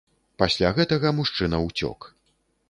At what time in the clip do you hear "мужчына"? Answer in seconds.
1.19-1.61